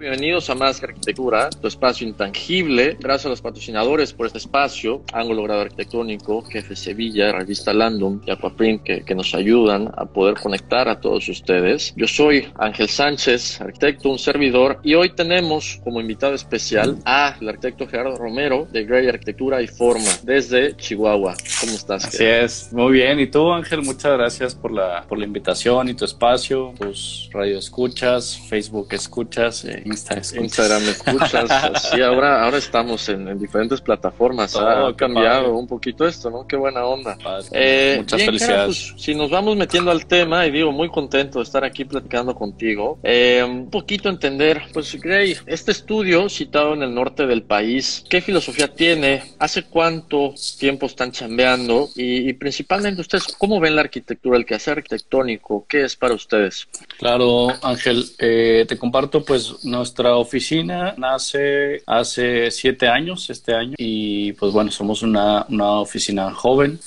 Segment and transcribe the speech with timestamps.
[0.00, 2.96] Bienvenidos a Más que Arquitectura, tu espacio intangible.
[2.98, 8.30] Gracias a los patrocinadores por este espacio, Ángulo Grado Arquitectónico, Jefe Sevilla, Revista Landum y
[8.30, 11.92] Aquaprint, que, que, nos ayudan a poder conectar a todos ustedes.
[11.96, 17.50] Yo soy Ángel Sánchez, arquitecto, un servidor, y hoy tenemos como invitado especial a el
[17.50, 21.34] arquitecto Gerardo Romero de Gray Arquitectura y Forma, desde Chihuahua.
[21.60, 22.06] ¿Cómo estás?
[22.06, 23.20] Así es, muy bien.
[23.20, 23.82] ¿Y tú, Ángel?
[23.82, 29.66] Muchas gracias por la, por la invitación y tu espacio, tus radio escuchas, Facebook escuchas.
[29.66, 31.82] Eh, Instagram escuchas.
[31.90, 34.54] sí, ahora, ahora estamos en, en diferentes plataformas.
[34.56, 35.52] Oh, ha cambiado padre.
[35.52, 36.46] un poquito esto, ¿no?
[36.46, 37.16] Qué buena onda.
[37.52, 38.56] Eh, Muchas bien, felicidades.
[38.56, 41.84] Cara, pues, si nos vamos metiendo al tema, y digo, muy contento de estar aquí
[41.84, 47.42] platicando contigo, eh, un poquito entender, pues, Gray, este estudio citado en el norte del
[47.42, 49.22] país, ¿qué filosofía tiene?
[49.38, 51.88] ¿Hace cuánto tiempo están chambeando?
[51.96, 55.66] Y, y principalmente, ustedes, ¿cómo ven la arquitectura, el quehacer arquitectónico?
[55.68, 56.68] ¿Qué es para ustedes?
[56.98, 64.32] Claro, Ángel, eh, te comparto, pues, nuestra oficina nace hace siete años, este año, y
[64.34, 66.78] pues bueno, somos una, una oficina joven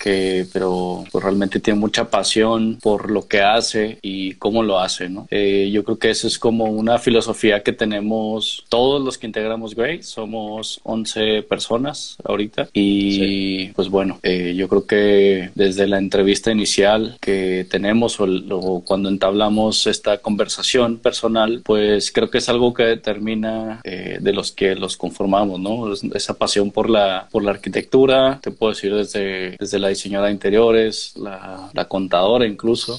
[0.00, 5.08] que pero pues, realmente tiene mucha pasión por lo que hace y cómo lo hace,
[5.08, 5.28] ¿no?
[5.30, 9.74] Eh, yo creo que eso es como una filosofía que tenemos todos los que integramos
[9.74, 13.72] Gray, somos 11 personas ahorita y sí.
[13.76, 19.08] pues bueno, eh, yo creo que desde la entrevista inicial que tenemos o, o, cuando
[19.08, 24.74] entablamos esta conversación personal, pues creo que es algo que determina eh, de los que
[24.74, 25.92] los conformamos, ¿no?
[26.14, 30.34] Esa pasión por la, por la arquitectura, te puedo decir desde, desde la diseñadora de
[30.34, 32.98] interiores, la, la contadora incluso,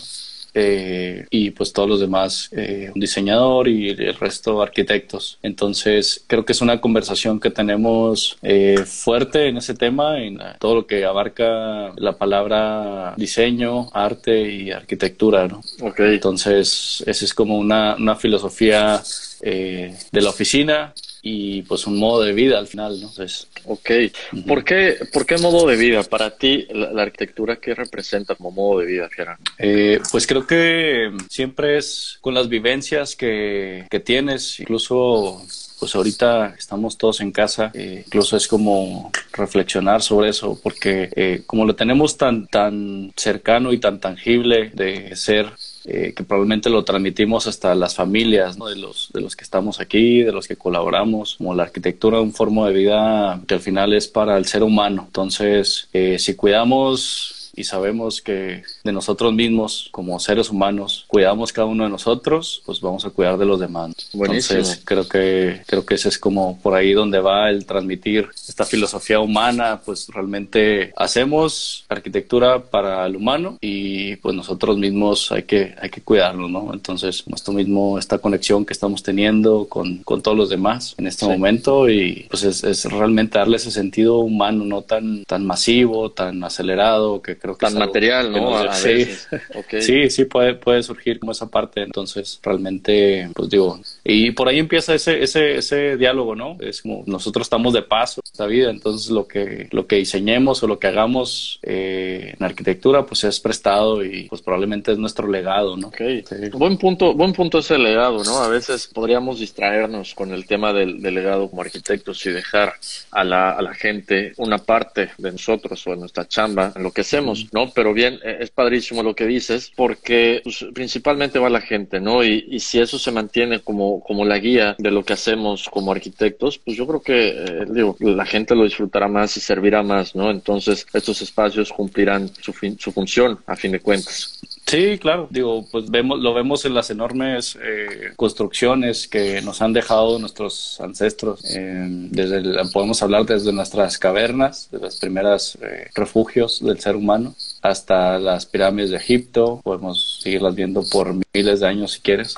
[0.53, 5.39] eh, y pues todos los demás, eh, un diseñador y el resto arquitectos.
[5.41, 10.75] Entonces creo que es una conversación que tenemos eh, fuerte en ese tema, en todo
[10.75, 15.47] lo que abarca la palabra diseño, arte y arquitectura.
[15.47, 15.61] ¿no?
[15.79, 16.15] Okay.
[16.15, 19.01] Entonces esa es como una, una filosofía
[19.41, 23.07] de la oficina y pues un modo de vida al final, ¿no?
[23.09, 23.89] Entonces, ok.
[23.89, 24.45] Uh -huh.
[24.45, 26.03] ¿Por, qué, ¿Por qué modo de vida?
[26.03, 29.43] Para ti, la, la arquitectura, ¿qué representa como modo de vida, Gerardo?
[29.57, 35.45] Eh, pues creo que siempre es con las vivencias que, que tienes, incluso
[35.81, 41.41] pues ahorita estamos todos en casa, eh, incluso es como reflexionar sobre eso, porque eh,
[41.47, 45.47] como lo tenemos tan, tan cercano y tan tangible de ser
[45.85, 50.21] eh, que probablemente lo transmitimos hasta las familias de, los, de los que estamos aquí,
[50.21, 54.07] de los que colaboramos, como la arquitectura, un forma de vida que al final es
[54.07, 55.05] para el ser humano.
[55.07, 61.83] Entonces, si cuidamos y sabemos que de nosotros mismos como seres humanos cuidamos cada uno
[61.83, 63.93] de nosotros, pues vamos a cuidar de los demás.
[64.13, 64.59] Buenísimo.
[64.59, 68.65] Entonces creo que creo que ese es como por ahí donde va el transmitir esta
[68.65, 75.75] filosofía humana, pues realmente hacemos arquitectura para el humano y pues nosotros mismos hay que
[75.81, 76.73] hay que cuidarlo, ¿no?
[76.73, 81.25] Entonces esto mismo esta conexión que estamos teniendo con, con todos los demás en este
[81.25, 81.31] sí.
[81.31, 86.43] momento y pues es, es realmente darle ese sentido humano, no tan tan masivo, tan
[86.43, 88.71] acelerado que creo que tan material, ¿no?
[88.73, 89.07] Sí,
[89.55, 89.81] okay.
[89.81, 91.81] sí, sí puede, puede surgir como esa parte.
[91.81, 96.57] Entonces, realmente, pues digo, y por ahí empieza ese, ese, ese diálogo, ¿no?
[96.59, 100.67] Es como nosotros estamos de paso esta vida, entonces lo que, lo que diseñemos o
[100.67, 105.75] lo que hagamos eh, en arquitectura, pues es prestado y pues probablemente es nuestro legado,
[105.77, 105.87] ¿no?
[105.87, 106.23] Okay.
[106.27, 106.49] Sí.
[106.53, 108.37] Buen punto, buen punto ese legado, ¿no?
[108.37, 112.73] A veces podríamos distraernos con el tema del, del legado como arquitectos y dejar
[113.09, 116.91] a la, a la gente una parte de nosotros o de nuestra chamba, en lo
[116.91, 117.71] que hacemos ¿no?
[117.71, 122.23] Pero bien, e, es padrísimo lo que dices, porque pues, principalmente va la gente, ¿no?
[122.23, 125.91] Y, y, si eso se mantiene como, como la guía de lo que hacemos como
[125.91, 130.15] arquitectos, pues yo creo que, eh, digo, la gente lo disfrutará más y servirá más,
[130.15, 130.29] ¿no?
[130.31, 134.39] Entonces, estos espacios cumplirán su, su función, a fin de cuentas.
[134.71, 135.27] Sí, claro.
[135.29, 140.79] Digo, pues vemos, lo vemos en las enormes eh, construcciones que nos han dejado nuestros
[140.79, 141.41] ancestros.
[141.53, 142.41] Eh, desde
[142.71, 148.45] podemos hablar desde nuestras cavernas, de los primeros eh, refugios del ser humano, hasta las
[148.45, 149.59] pirámides de Egipto.
[149.61, 152.37] Podemos seguirlas viendo por miles de años si quieres.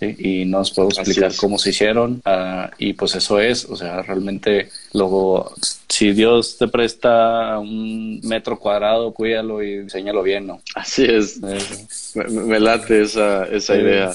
[0.00, 2.22] Y nos podemos explicar cómo se hicieron.
[2.26, 5.54] Uh, y pues eso es, o sea, realmente luego
[5.88, 10.60] si Dios te presta un metro cuadrado, cuídalo y diseñalo bien, ¿no?
[10.74, 11.40] Así es.
[11.40, 14.12] Me, late esa, esa idea.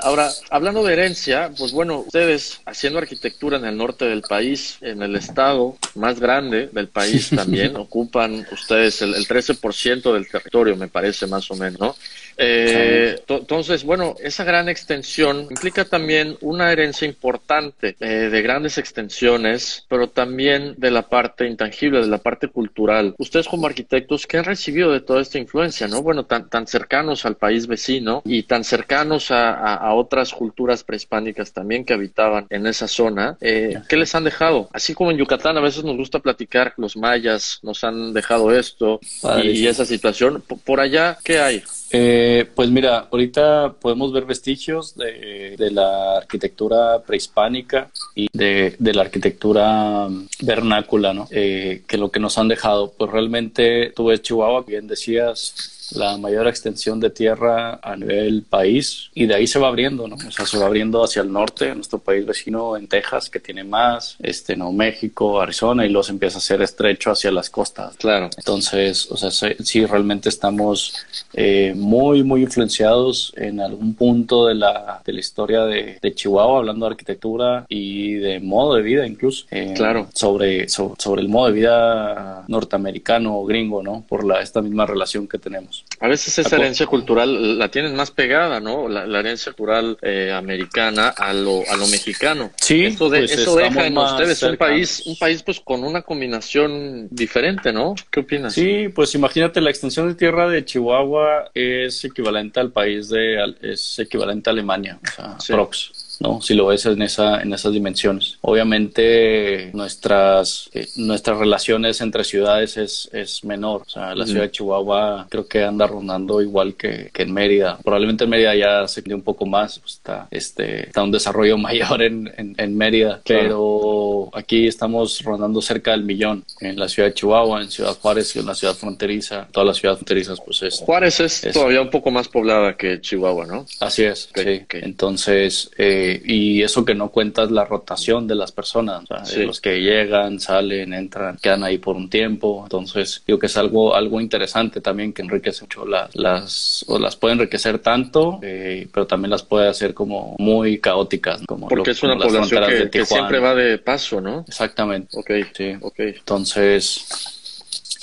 [0.00, 5.02] Ahora, hablando de herencia, pues bueno, ustedes haciendo arquitectura en el norte del país, en
[5.02, 10.88] el estado más grande del país también, ocupan ustedes el, el 13% del territorio, me
[10.88, 11.96] parece más o menos, ¿no?
[12.36, 19.84] Eh, entonces, bueno, esa gran extensión implica también una herencia importante eh, de grandes extensiones,
[19.88, 23.14] pero también de la parte intangible, de la parte cultural.
[23.18, 26.02] Ustedes como arquitectos, ¿qué han recibido de toda esta influencia, no?
[26.02, 31.84] Bueno, tan, tan cercanos al país vecino y tan cercanos a, otras culturas prehispánicas también
[31.84, 34.68] que habitaban en esa zona, eh, ¿qué les han dejado?
[34.72, 39.00] Así como en Yucatán a veces nos gusta platicar, los mayas nos han dejado esto
[39.42, 40.42] y, esa situación.
[40.64, 41.62] Por allá, ¿qué hay?
[41.94, 50.08] Eh, pues mira, ahorita podemos ver vestigios de, la arquitectura prehispánica y de, la arquitectura
[50.40, 51.28] vernácula, ¿no?
[51.30, 56.16] Eh, que lo que nos han dejado, pues realmente tú ves Chihuahua, bien decías, la
[56.16, 60.16] mayor extensión de tierra a nivel país y de ahí se va abriendo, ¿no?
[60.16, 63.64] O sea, se va abriendo hacia el norte, nuestro país vecino en Texas, que tiene
[63.64, 64.72] más, este, ¿no?
[64.72, 67.96] México, Arizona, y luego se empieza a hacer estrecho hacia las costas.
[67.96, 68.30] Claro.
[68.36, 70.94] Entonces, o sea, sí, realmente estamos
[71.34, 76.58] eh, muy, muy influenciados en algún punto de la, de la historia de, de, Chihuahua,
[76.58, 79.46] hablando de arquitectura y de modo de vida incluso.
[79.50, 80.08] Eh, claro.
[80.14, 84.04] Sobre, sobre, el modo de vida norteamericano o gringo, ¿no?
[84.08, 85.81] Por la, esta misma relación que tenemos.
[86.02, 88.88] A veces esa herencia cultural la tienen más pegada, ¿no?
[88.88, 92.50] La, herencia cultural eh, americana a lo, a lo mexicano.
[92.56, 96.02] Sí, eso, de, pues eso deja en ustedes un país, un país pues con una
[96.02, 97.94] combinación diferente, ¿no?
[98.10, 98.52] ¿Qué opinas?
[98.52, 103.96] Sí, pues imagínate la extensión de tierra de Chihuahua es equivalente al país de, es
[104.00, 104.98] equivalente a Alemania,
[105.36, 106.01] o sea, prox.
[106.22, 106.40] ¿No?
[106.40, 108.38] Si lo ves en, esa, en esas dimensiones.
[108.40, 113.82] Obviamente nuestras, eh, nuestras relaciones entre ciudades es, es menor.
[113.86, 117.78] O sea, la ciudad de Chihuahua creo que anda rondando igual que, que en Mérida.
[117.82, 121.58] Probablemente en Mérida ya se quede un poco más, pues está, este, está un desarrollo
[121.68, 127.14] mayor en, en, Mérida, pero aquí estamos rondando cerca del millón en la ciudad de
[127.14, 129.48] Chihuahua, en Ciudad Juárez, que es una ciudad fronteriza.
[129.50, 130.80] Todas las ciudades fronterizas, pues es.
[130.80, 133.66] Juárez es, todavía un poco más poblada que Chihuahua, ¿no?
[133.80, 134.62] Así es, sí.
[134.70, 139.04] Entonces, eh, y eso que no cuentas la rotación de las personas,
[139.36, 142.60] los que llegan, salen, entran, quedan ahí por un tiempo.
[142.64, 147.34] Entonces, digo que es algo, algo interesante también que enriquece mucho las, o las puede
[147.34, 151.42] enriquecer tanto, eh, pero también las puede hacer como muy caóticas.
[151.46, 154.44] Como Porque es una población que, que, siempre va de paso, ¿no?
[154.46, 155.16] Exactamente.
[155.18, 155.76] Ok, sí.
[155.80, 155.98] ok.
[155.98, 157.41] Entonces,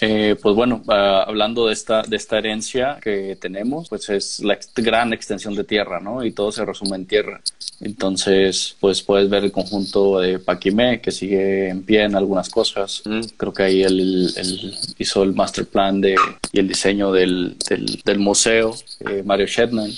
[0.01, 4.57] eh, pues bueno, ah, hablando de esta, de esta herencia que tenemos, pues es la
[4.75, 6.23] gran extensión de tierra, ¿no?
[6.23, 7.41] Y todo se resume en tierra.
[7.81, 13.01] Entonces, pues puedes ver el conjunto de Paquimé que sigue en pie en algunas cosas.
[13.05, 13.21] Mm.
[13.37, 14.33] Creo que ahí él,
[14.97, 16.15] hizo el master plan de,
[16.51, 17.55] y el diseño del,
[18.05, 19.91] del, museo, eh, Mario Shetman.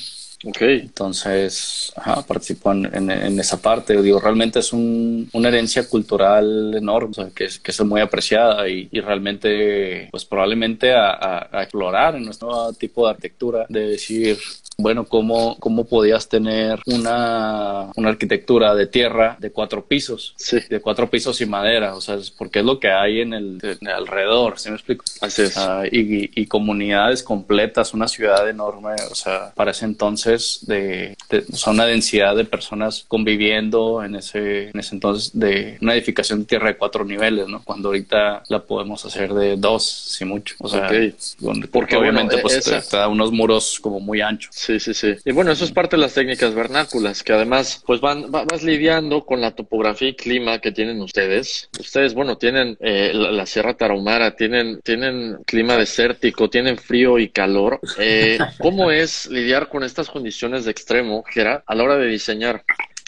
[0.44, 0.80] Okay.
[0.80, 4.02] Entonces, ajá, participó en, en, esa parte.
[4.02, 9.00] Digo, realmente es un, una herencia cultural enorme, que, que es muy apreciada y, y
[9.02, 14.38] realmente, pues probablemente a, a, a, explorar en nuestro tipo de arquitectura, de decir,
[14.82, 20.60] bueno, cómo, cómo podías tener una, una arquitectura de tierra de cuatro pisos, sí.
[20.70, 23.60] de cuatro pisos y madera, o sea, porque es lo que hay en el,
[23.94, 25.06] alrededor, ¿sí me explico?
[25.22, 25.58] Así es.
[25.58, 31.46] Ah, y, y, comunidades completas, una ciudad enorme, o sea, para ese entonces de, de
[31.68, 36.68] una densidad de personas conviviendo en ese, en ese entonces de una edificación de tierra
[36.70, 37.64] de cuatro niveles, ¿no?
[37.64, 40.90] Cuando ahorita la podemos hacer de dos, si mucho, o sea,
[41.72, 44.54] porque, obviamente pues te, da unos muros como muy anchos.
[44.54, 45.16] Sí, sí, sí.
[45.26, 49.26] Y bueno, eso es parte de las técnicas vernáculas, que además, pues van, vas lidiando
[49.26, 51.70] con la topografía y clima que tienen ustedes.
[51.80, 57.80] Ustedes, bueno, tienen eh, la, Sierra Tarahumara, tienen, tienen clima desértico, tienen frío y calor.
[57.98, 62.64] Eh, ¿Cómo es lidiar con estas condiciones de extremo, Gera, a la hora de diseñar?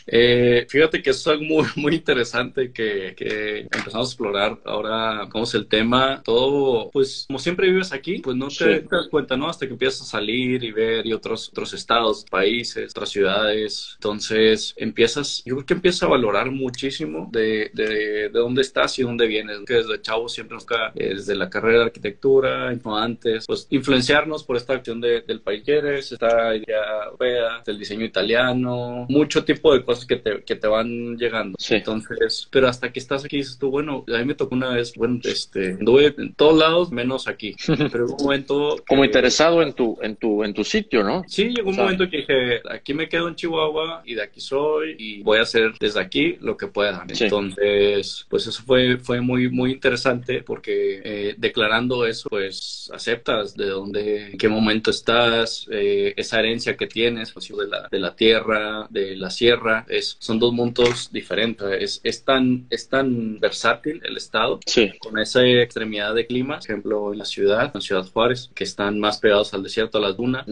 [0.05, 5.43] Eh, fíjate que es algo muy, muy interesante que, que, empezamos a explorar ahora, cómo
[5.43, 6.21] es el tema.
[6.23, 9.47] Todo, pues, como siempre vives aquí, pues no te, das cuenta, ¿no?
[9.49, 13.91] Hasta que empiezas a salir y ver y otros, otros estados, países, otras ciudades.
[13.95, 19.03] Entonces, empiezas, yo creo que empiezas a valorar muchísimo de, de, de dónde estás y
[19.03, 19.59] dónde vienes.
[19.65, 24.43] Que desde chavo siempre nos cae, desde la carrera de arquitectura, no antes, pues, influenciarnos
[24.43, 29.43] por esta acción de, del país que eres, esta idea europea, del diseño italiano, mucho
[29.43, 31.57] tipo de cosas que te, que te van llegando.
[31.69, 34.93] Entonces, pero hasta que estás aquí dices tú, bueno, a mí me tocó una vez,
[34.95, 37.55] bueno, este, anduve en todos lados menos aquí,
[37.91, 38.75] pero un momento...
[38.87, 41.23] Como interesado en tu, en tu, en tu sitio, ¿no?
[41.27, 44.95] Sí, llegó un momento que dije, aquí me quedo en Chihuahua y de aquí soy
[44.97, 47.05] y voy a hacer desde aquí lo que pueda.
[47.07, 53.67] Entonces, pues eso fue, fue muy, muy interesante porque eh, declarando eso, pues aceptas de
[53.67, 58.15] dónde, en qué momento estás, eh, esa herencia que tienes, pues, de la, de la
[58.15, 61.67] tierra, de la sierra, es, son dos mundos diferentes.
[61.79, 64.59] Es, es, tan, es tan versátil el estado,
[64.99, 68.99] con esa extremidad de clima, por ejemplo, en la ciudad, en Ciudad Juárez, que están
[68.99, 70.45] más pegados al desierto, a las dunas.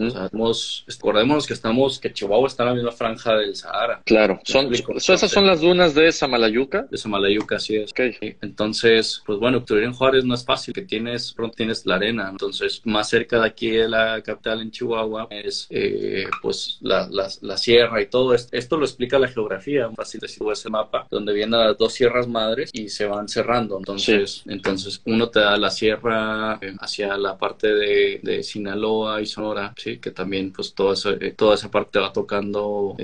[0.86, 4.02] recordemos que estamos, que Chihuahua está en la misma franja del Sahara.
[4.04, 6.86] Claro, son, esas son las dunas de Samalayuca.
[6.90, 7.92] De Samalayuca, así es.
[8.40, 12.28] Entonces, pues bueno, vivir en Juárez no es fácil, que tienes, pronto tienes la arena.
[12.30, 17.56] Entonces, más cerca de aquí de la capital en Chihuahua es eh, pues la, la,
[17.56, 18.56] sierra y todo esto.
[18.56, 22.70] Esto lo explica la geografía, fácil decir ese mapa, donde vienen las dos sierras madres
[22.72, 23.78] y se van cerrando.
[23.78, 29.26] Entonces, entonces uno te da la sierra eh, hacia la parte de, de, Sinaloa y
[29.26, 32.96] Sonora, sí, que también pues todo eh, toda esa parte va tocando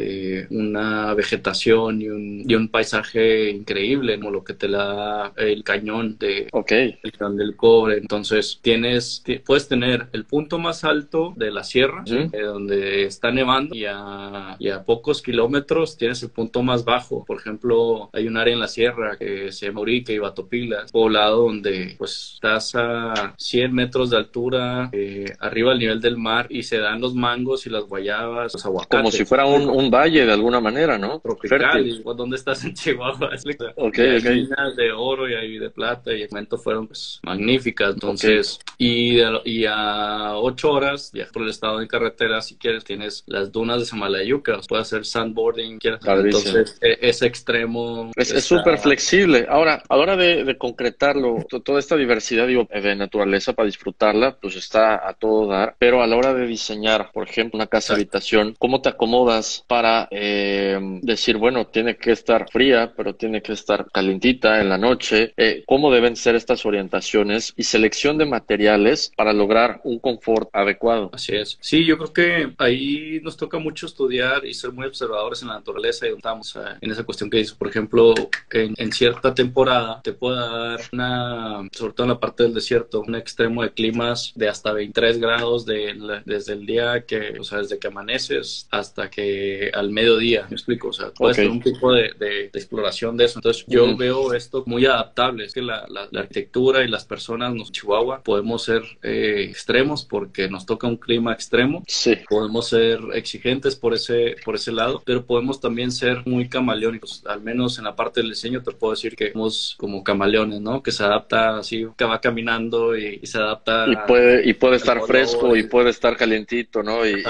[0.51, 6.17] una vegetación y un, y un paisaje increíble, como lo que te da el cañón
[6.19, 7.99] de el cañón del cobre.
[7.99, 13.75] Entonces tienes, puedes tener el punto más alto de la sierra, eh, donde está nevando,
[13.75, 17.25] y a, y a, pocos kilómetros tienes el punto más bajo.
[17.25, 21.45] Por ejemplo, hay un área en la sierra que se llama Urique y Batopilas, poblado
[21.45, 26.63] donde pues estás a 100 metros de altura, eh, arriba al nivel del mar, y
[26.63, 28.99] se dan los mangos y las guayabas, los aguacates.
[28.99, 31.21] Como si fuera un, un valle de alguna manera, ¿no?
[31.21, 33.31] Tropical, donde estás en Chihuahua.
[33.77, 34.49] Okay, okay.
[34.77, 37.95] de oro y hay de plata y el momento fueron pues, magníficas.
[37.95, 43.25] Entonces, y, y a ocho horas viajar por el estado de carretera, si quieres, tienes
[43.27, 45.98] las dunas de Samalayuca, puedes hacer sandboarding, quieres.
[46.05, 48.11] Entonces, e, es, extremo.
[48.17, 49.47] Es súper flexible.
[49.49, 54.57] Ahora, a la hora de, concretarlo, toda esta diversidad digo, de naturaleza para disfrutarla, pues
[54.57, 58.55] está a todo dar, pero a la hora de diseñar, por ejemplo, una casa habitación,
[58.59, 63.87] ¿cómo te acomodas para eh, decir, bueno, tiene que estar fría, pero tiene que estar
[63.91, 65.33] calientita en la noche?
[65.37, 71.11] Eh, ¿Cómo deben ser estas orientaciones y selección de materiales para lograr un confort adecuado.
[71.13, 71.59] Así es.
[71.61, 75.55] Sí, yo creo que ahí nos toca mucho estudiar y ser muy observadores en la
[75.55, 78.15] naturaleza y estamos en esa cuestión que dices, por ejemplo,
[78.51, 83.01] en, en, cierta temporada te puede dar una, sobre todo en la parte del desierto,
[83.01, 87.59] un extremo de climas de hasta 23 grados de, desde el día que, o sea,
[87.59, 91.93] desde que amaneces hasta que al mediodía, me explico, o sea, puede ser un tipo
[91.93, 93.39] de, de, exploración de eso.
[93.39, 97.55] Entonces, yo veo esto muy adaptable, es que la, la, la arquitectura y las personas,
[97.55, 101.83] nos Chihuahua, podemos ser eh, extremos porque nos toca un clima extremo.
[101.87, 102.17] Sí.
[102.29, 107.23] Podemos ser exigentes por ese, por ese lado, pero podemos también ser muy camaleónicos.
[107.27, 110.83] Al menos en la parte del diseño te puedo decir que somos como camaleones, ¿no?
[110.83, 113.87] Que se adapta así, que va caminando y, se adapta.
[113.89, 115.65] Y puede, y puede estar fresco y...
[115.65, 117.07] puede estar calientito, ¿no?
[117.07, 117.23] Y,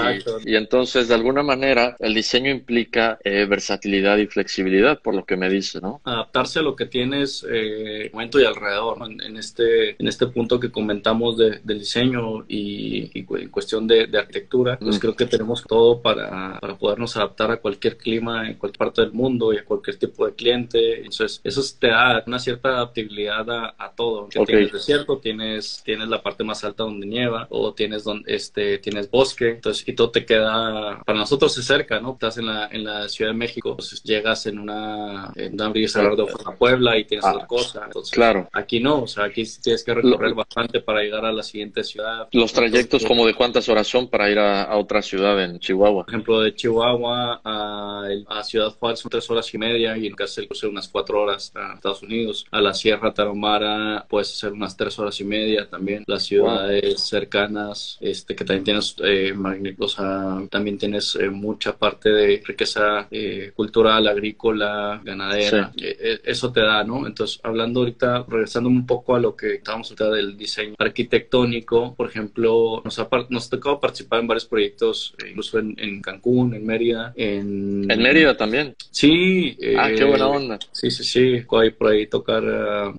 [0.45, 5.37] y, entonces, de alguna manera, el diseño implica eh, versatilidad y flexibilidad, por lo que
[5.37, 6.01] me dice, ¿no?
[6.03, 10.71] Adaptarse a lo que tienes eh, momento y alrededor, en, este, en este punto que
[10.71, 14.99] comentamos de, del diseño y, en cuestión de, arquitectura, pues mm.
[14.99, 19.11] creo que tenemos todo para, para, podernos adaptar a cualquier clima en cualquier parte del
[19.11, 20.97] mundo y a cualquier tipo de cliente.
[20.97, 24.29] Entonces, eso te da una cierta adaptabilidad a, todo.
[24.29, 28.77] Que tienes desierto, tienes, tienes la parte más alta donde nieva o tienes, donde, este,
[28.77, 29.49] tienes bosque.
[29.51, 32.13] Entonces, y todo te queda, para nosotros es cerca, ¿no?
[32.13, 36.25] Estás en la, en la Ciudad de México, pues llegas en una, en brisa de
[36.57, 37.83] Puebla y tienes ah, cosa.
[37.85, 38.47] Entonces, claro.
[38.53, 42.27] Aquí no, o sea, aquí tienes que recorrer bastante para llegar a la siguiente ciudad.
[42.31, 46.05] Los trayectos, como de cuántas horas son para ir a, otra ciudad en Chihuahua?
[46.05, 50.15] Por ejemplo, de Chihuahua a, a Ciudad Juárez son tres horas y media y en
[50.15, 52.45] Castel unas cuatro horas a Estados Unidos.
[52.51, 56.03] A la Sierra Tarahumara puedes hacer unas tres horas y media también.
[56.07, 59.33] Las ciudades cercanas, este, que también tienes, eh,
[59.77, 65.71] o sea, también tienes eh, mucha parte de riqueza eh, cultural, agrícola, ganadera.
[65.77, 67.07] Eh, eso te da, ¿no?
[67.07, 72.09] Entonces, hablando ahorita, regresando un poco a lo que estábamos ahorita del diseño arquitectónico, por
[72.09, 76.65] ejemplo, nos ha, nos ha tocado participar en varios proyectos, eh, incluso en, Cancún, en
[76.65, 77.89] Mérida, en,
[78.37, 78.75] También.
[78.91, 79.57] Sí.
[79.77, 80.59] ah, qué buena onda.
[80.71, 81.45] Sí, sí, sí.
[81.51, 82.43] Hay por ahí tocar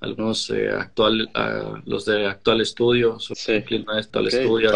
[0.01, 1.29] algunos actual,
[1.87, 3.63] los de actual estudio, sí.
[3.87, 4.71] actual estudio,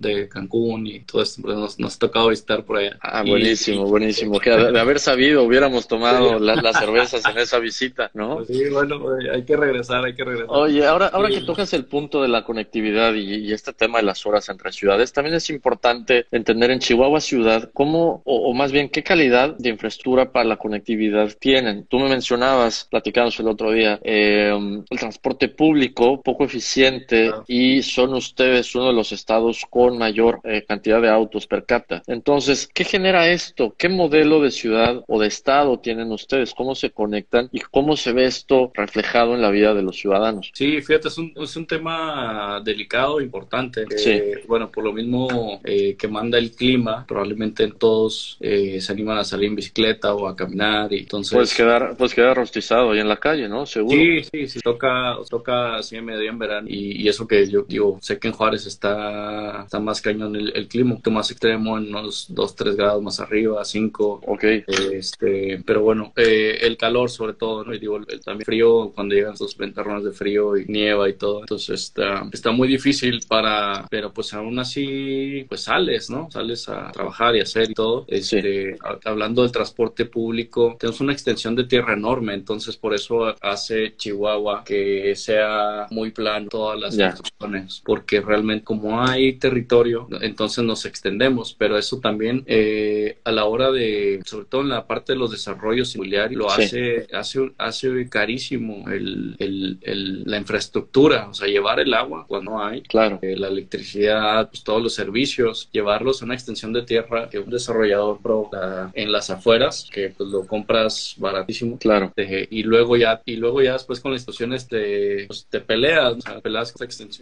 [0.00, 1.42] de Cancún y todo esto.
[1.42, 2.96] Pues, nos, nos ha tocado visitar por allá.
[3.00, 4.38] Ah, buenísimo, buenísimo.
[4.40, 8.36] Que de, haber sabido hubiéramos tomado las cervezas en esa visita, ¿no?
[8.46, 9.00] Pues sí, bueno,
[9.32, 10.48] hay que regresar, hay que regresar.
[10.50, 14.26] Oye, ahora, ahora que tocas el punto de la conectividad y, este tema de las
[14.26, 19.02] horas entre ciudades, también es importante entender en Chihuahua ciudad cómo, o, más bien, qué
[19.02, 21.86] calidad de infraestructura para la conectividad tienen.
[21.86, 24.52] Tú me mencionabas, platicamos el otro día, eh,
[24.90, 30.64] el transporte público poco eficiente y son ustedes uno de los estados con mayor eh,
[30.66, 32.02] cantidad de autos per cápita.
[32.06, 33.74] Entonces, ¿qué genera esto?
[33.76, 36.54] ¿Qué modelo de ciudad o de estado tienen ustedes?
[36.54, 40.50] ¿Cómo se conectan y cómo se ve esto reflejado en la vida de los ciudadanos?
[40.54, 43.84] Sí, fíjate, es un, es un tema delicado, importante.
[44.06, 49.18] Eh, bueno, por lo mismo eh, que manda el clima, probablemente todos eh, se animan
[49.18, 51.32] a salir en bicicleta o a caminar y entonces...
[51.32, 53.66] Puedes quedar, puedes quedar rostizado ahí en la calle, ¿no?
[53.66, 53.96] Seguro.
[53.96, 57.98] Sí, sí, sí, toca, toca así en medio en verano y, eso que yo digo,
[58.02, 62.26] sé que en Juárez está, está más cañón el, el clima, más extremo en unos
[62.30, 64.22] 2, 3 grados más arriba, 5.
[64.26, 64.44] Ok.
[64.92, 67.74] Este, pero bueno, el calor sobre todo, ¿no?
[67.74, 71.40] Y digo, el, también frío, cuando llegan esos ventarrones de frío y nieva y todo,
[71.40, 76.30] entonces está, está muy difícil para, pero pues aún así, pues sales, ¿no?
[76.30, 78.04] Sales a trabajar y hacer y todo.
[78.08, 83.96] Este, Hablando del transporte público, tenemos una extensión de tierra enorme, entonces por eso hace
[83.96, 90.84] Chihuahua que sea muy plano todas las construcciones, porque realmente como hay territorio, entonces nos
[90.84, 95.18] extendemos, pero eso también eh, a la hora de, sobre todo en la parte de
[95.18, 101.80] los desarrollos inmobiliarios, lo hace, hace, hace carísimo el, el, la infraestructura, o sea, llevar
[101.80, 103.18] el agua cuando hay, claro.
[103.22, 107.50] Eh, la electricidad, pues, todos los servicios, llevarlos a una extensión de tierra que un
[107.50, 108.50] desarrollador pro
[108.92, 112.12] en las afueras, que pues lo compras baratísimo, claro.
[112.16, 116.20] y luego ya, y luego ya después con las situaciones te, pues, te peleas, o
[116.20, 116.72] sea, peleas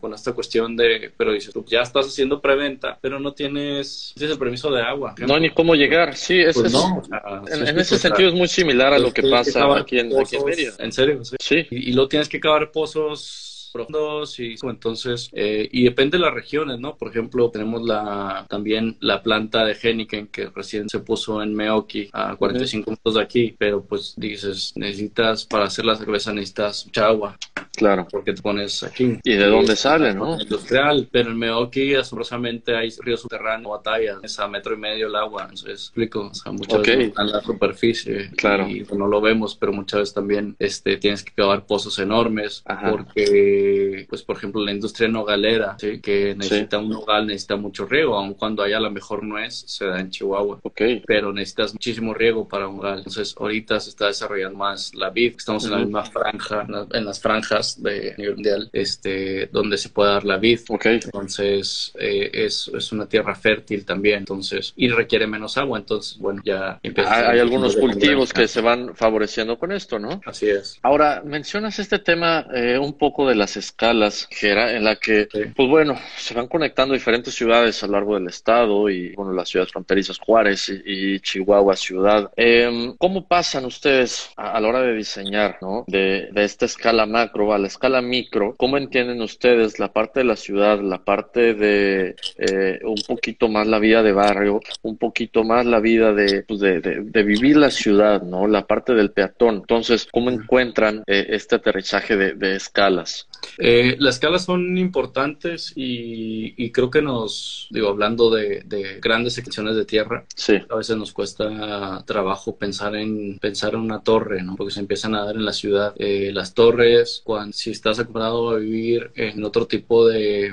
[0.01, 4.33] con, esta cuestión de, pero dices tú, ya estás haciendo preventa, pero no tienes, tienes
[4.33, 5.15] el permiso de agua.
[5.27, 9.13] No, ni cómo llegar, sí, es, pues en, ese sentido es muy similar a lo
[9.13, 10.73] que pasa aquí en, aquí en Mérida.
[10.79, 11.67] En serio, sí.
[11.71, 16.33] Y, y luego tienes que cavar pozos profundos y entonces eh, y depende de las
[16.33, 21.43] regiones no por ejemplo tenemos la también la planta de Heineken que recién se puso
[21.43, 26.33] en Meoki a 45 minutos de aquí pero pues dices necesitas para hacer la cerveza
[26.33, 27.37] necesitas mucha agua
[27.77, 32.77] claro porque te pones aquí y de dónde sale no industrial pero en Meoki asombrosamente
[32.77, 36.53] hay ríos subterráneos batallas es a metro y medio el agua entonces explico o sea
[36.53, 40.97] muchas veces en la superficie claro y no lo vemos pero muchas veces también este
[40.97, 46.01] tienes que cavar pozos enormes porque pues por ejemplo, la industria nogalera, ¿sí?
[46.01, 50.01] que necesita un nogal, necesita mucho riego, aun cuando haya la mejor nuez, se da
[50.01, 50.61] en Chihuahua.
[50.63, 51.03] Okay.
[51.07, 52.99] Pero necesitas muchísimo riego para un nogal.
[52.99, 57.21] Entonces, ahorita se está desarrollando más la vid, estamos en la misma franja, en las
[57.21, 60.61] franjas de nivel mundial, este, donde se puede dar la vid.
[60.69, 61.01] Okay.
[61.05, 66.43] Entonces, eh, es, es, una tierra fértil también, entonces, y requiere menos agua, entonces, bueno,
[66.45, 67.31] ya empieza.
[67.31, 70.21] Hay, algunos cultivos que se van favoreciendo con esto, ¿no?
[70.25, 70.79] Así es.
[70.83, 75.99] Ahora, mencionas este tema eh, un poco de las escalas, en la que, pues bueno,
[76.17, 80.19] se van conectando diferentes ciudades a lo largo del estado y, bueno, las ciudades fronterizas
[80.19, 82.31] Juárez y, Chihuahua ciudad.
[82.37, 85.85] Em, ¿Cómo pasan ustedes a, la hora de diseñar, ¿no?
[85.87, 90.37] De, esta escala macro a la escala micro, ¿cómo entienden ustedes la parte de la
[90.37, 95.67] ciudad, la parte de eh, un poquito más la vida de barrio, un poquito más
[95.67, 98.47] la vida de, pues de, de, vivir la ciudad, ¿no?
[98.47, 99.57] La parte del peatón.
[99.57, 103.29] Entonces, ¿cómo encuentran eh, este aterrizaje de escalas?
[103.59, 108.65] Eh, las escalas son importantes y, creo que nos, digo, hablando de,
[109.01, 110.57] grandes secciones de tierra, sí.
[110.69, 114.57] a veces nos cuesta trabajo pensar en pensar en una torre, ¿no?
[114.57, 115.95] Porque se empiezan a dar en la ciudad.
[115.99, 120.53] Eh, las torres, cuando, si estás acostumbrado a vivir en otro tipo de,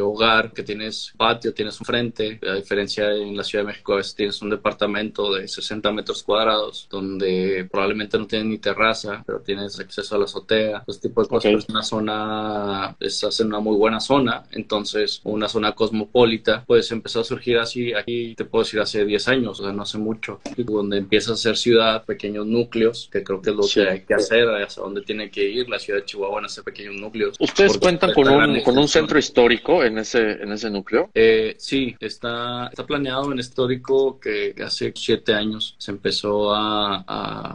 [0.00, 3.96] hogar, que tienes patio, tienes un frente, a diferencia en la Ciudad de México, a
[3.96, 9.40] veces tienes un departamento de 60 metros cuadrados, donde probablemente no tienes ni terraza, pero
[9.40, 11.66] tienes acceso a la azotea, ese tipo de cosas.
[11.82, 17.58] Zona, estás en una muy buena zona, entonces una zona cosmopolita, pues empezó a surgir
[17.58, 21.32] así, aquí te puedo decir hace 10 años, o sea, no hace mucho, donde empieza
[21.32, 24.82] a ser ciudad, pequeños núcleos, que creo que es lo que hay que hacer, hacia
[24.82, 27.36] dónde tiene que ir la ciudad ciudad de Chihuahua en ese pequeños núcleos.
[27.38, 31.10] ¿Ustedes cuentan con un, con un centro histórico en ese, en ese núcleo?
[31.14, 37.04] Eh, sí, está, está planeado en histórico que hace siete años se empezó a,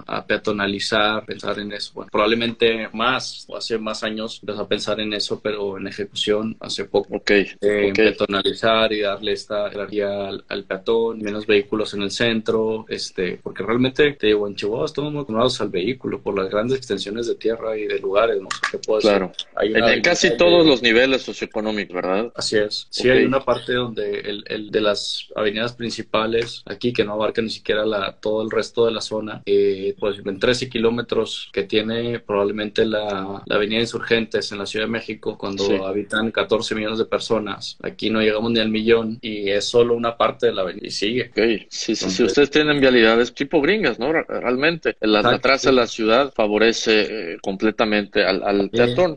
[0.06, 1.92] a, peatonalizar, pensar en eso.
[1.96, 6.58] Bueno, probablemente más, o hace más años empezó a pensar en eso, pero en ejecución
[6.60, 7.16] hace poco.
[7.16, 7.32] Ok.
[7.32, 13.64] Eh, Peatonalizar y darle esta jerarquía al, peatón, menos vehículos en el centro, este, porque
[13.64, 17.36] realmente, te digo, en Chihuahua estamos muy acostumbrados al vehículo por las grandes extensiones de
[17.36, 19.32] tierra y de lugares, no sé qué Claro.
[19.62, 22.32] en, casi todos los niveles socioeconómicos, ¿verdad?
[22.36, 22.88] Así es.
[22.90, 27.42] Sí, hay una parte donde el, el, de las avenidas principales aquí que no abarca
[27.42, 31.64] ni siquiera la, todo el resto de la zona, eh, pues en 13 kilómetros que
[31.64, 37.00] tiene probablemente la, la, avenida Insurgentes en la Ciudad de México, cuando habitan 14 millones
[37.00, 40.62] de personas, aquí no llegamos ni al millón y es solo una parte de la
[40.62, 41.30] avenida y sigue.
[41.32, 41.68] Okay.
[41.70, 44.12] Sí, sí, sí, ustedes tienen vialidades tipo gringas, ¿no?
[44.12, 49.16] Realmente, la, la traza de la ciudad favorece eh, completamente al, al peatón,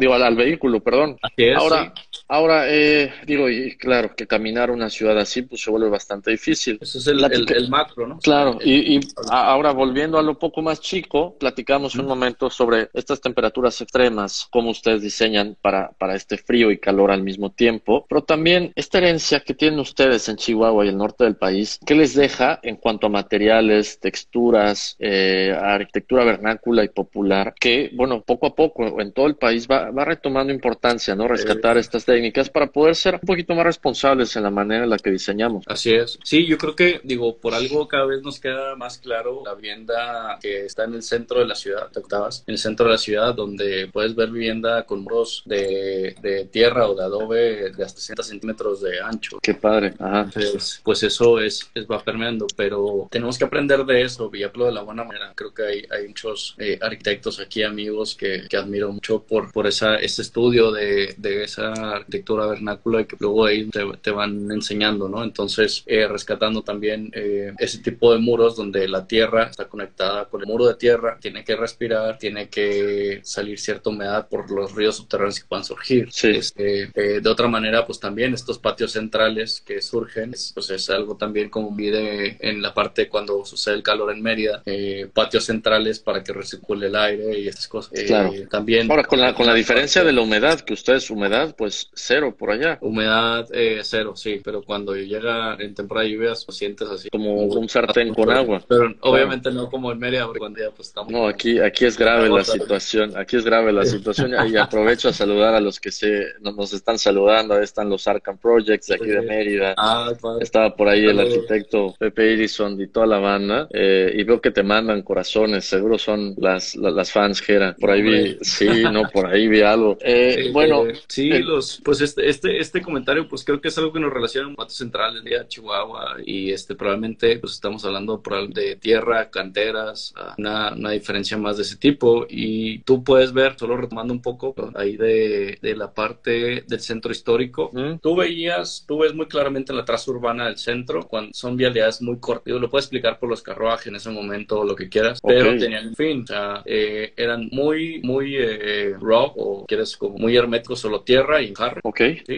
[0.00, 1.16] digo, al, vehículo, perdón.
[1.56, 1.92] ahora,
[2.28, 6.78] ahora eh, digo, y claro, que caminar una ciudad así pues se vuelve bastante difícil.
[6.80, 8.18] Eso es el, el, macro, ¿no?
[8.18, 13.20] Claro, y, y ahora volviendo a lo poco más chico, platicamos un momento sobre estas
[13.20, 18.22] temperaturas extremas, cómo ustedes diseñan para, para este frío y calor al mismo tiempo, pero
[18.22, 22.14] también esta herencia que tienen ustedes en Chihuahua y el norte del país, ¿qué les
[22.14, 28.54] deja en cuanto a materiales, texturas, eh, arquitectura vernácula y popular, que, bueno, poco a
[28.54, 31.28] poco en todo el país va, va retomando importancia, ¿no?
[31.28, 34.96] Rescatar estas técnicas para poder ser un poquito más responsables en la manera en la
[34.96, 35.64] que diseñamos.
[35.66, 36.18] Así es.
[36.24, 40.38] Sí, yo creo que, digo, por algo cada vez nos queda más claro la vivienda
[40.40, 42.42] que está en el centro de la ciudad, ¿te octavas?
[42.46, 46.88] En el centro de la ciudad, donde puedes ver vivienda con muros de, de tierra
[46.88, 49.38] o de adobe de hasta 60 centímetros de ancho.
[49.42, 49.92] Qué padre.
[49.98, 50.22] Ajá.
[50.22, 54.72] Entonces, pues eso es, es va permeando, pero tenemos que aprender de eso y de
[54.72, 55.32] la buena manera.
[55.34, 59.66] Creo que hay, hay muchos eh, arquitectos aquí, amigos, que, que, admiro mucho por, por
[59.66, 64.50] esa, ese estudio de, de esa arquitectura vernácula y que luego ahí te, te van
[64.50, 65.24] enseñando, ¿no?
[65.24, 70.40] Entonces, eh, rescatando también eh, ese tipo de muros donde la tierra está conectada con
[70.40, 74.96] el muro de tierra, tiene que respirar, tiene que salir cierta humedad por los ríos
[74.96, 76.08] subterráneos que puedan surgir.
[76.12, 76.28] Sí.
[76.28, 76.90] Este,
[77.20, 81.70] de otra manera, pues también estos patios centrales que surgen, pues es algo también como
[81.70, 86.32] mide en la parte cuando sucede el calor en Mérida, eh, patios centrales para que
[86.32, 87.92] recircule el aire y estas cosas.
[88.06, 88.32] Claro.
[88.48, 88.90] también.
[88.90, 92.50] Ahora, con la, con la diferencia de la humedad, que ustedes humedad, pues cero por
[92.50, 92.78] allá.
[92.80, 97.08] Humedad eh, cero, sí, pero cuando llega en temporada de lluvias, lo sientes así.
[97.10, 98.62] Como un sartén con agua.
[98.68, 101.10] Pero obviamente no como en Mérida, cuando ya pues estamos.
[101.10, 103.16] No, aquí, aquí es grave la situación.
[103.16, 104.32] Aquí es grave la situación.
[104.48, 107.54] Y aprovecho a saludar a los que se nos están saludando.
[107.54, 109.74] Ahí están los Arkham Projects de aquí de Mérida.
[109.76, 113.68] Ah, Estaba por ahí el arquitecto Pepe Irison y toda la banda.
[113.72, 115.64] Eh, y veo que te mandan corazones.
[115.64, 117.74] Seguro son las, las, fans, Gera.
[117.80, 119.96] Por ahí vi, sí, no, por ahí vi algo.
[120.08, 120.84] Eh, bueno.
[121.08, 124.48] sí, los, pues este, este, este comentario, pues creo que es algo que nos relaciona
[124.48, 126.16] con Patos Centrales de Chihuahua.
[126.26, 131.76] Y este, probablemente, pues estamos hablando de tierra, canteras, una, una diferencia más de ese
[131.76, 132.26] tipo.
[132.28, 137.12] Y tú puedes ver, solo retomando un poco ahí de, de la parte del centro
[137.12, 137.70] histórico,
[138.02, 142.18] tú veías, tú ves muy claramente la traza urbana del centro, cuando son vialidades muy
[142.18, 142.52] cortas.
[142.52, 145.94] Lo puedes explicar por los carruajes en ese momento o lo que quieras, pero tenían
[145.94, 151.02] fin, o sea, eh, eran muy, muy eh, raw o quieres como muy herméticos, solo
[151.02, 151.75] tierra y jarro.